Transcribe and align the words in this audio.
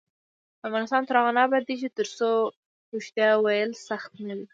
افغانستان 0.67 1.01
تر 1.07 1.15
هغو 1.19 1.31
نه 1.37 1.41
ابادیږي، 1.47 1.89
ترڅو 1.97 2.29
ریښتیا 2.95 3.29
ویل 3.37 3.71
سخت 3.87 4.11
نه 4.27 4.33
وي. 4.37 4.45